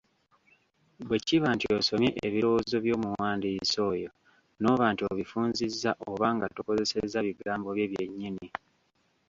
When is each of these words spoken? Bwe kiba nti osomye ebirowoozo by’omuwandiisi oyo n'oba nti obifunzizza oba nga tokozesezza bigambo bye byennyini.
Bwe 1.07 1.17
kiba 1.27 1.47
nti 1.55 1.65
osomye 1.79 2.09
ebirowoozo 2.25 2.75
by’omuwandiisi 2.83 3.77
oyo 3.91 4.09
n'oba 4.61 4.85
nti 4.91 5.03
obifunzizza 5.11 5.91
oba 6.11 6.27
nga 6.35 6.45
tokozesezza 6.55 7.19
bigambo 7.27 7.67
bye 7.73 7.89
byennyini. 7.91 8.47